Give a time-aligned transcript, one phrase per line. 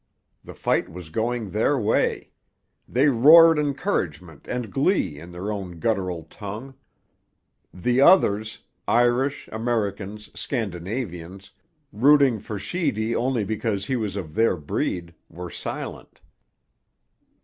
[0.43, 2.31] The fight was going their way;
[2.89, 6.73] they roared encouragement and glee in their own guttural tongue.
[7.71, 16.19] The others—Irish, Americans, Scandinavians—rooting for Sheedy only because he was of their breed, were silent.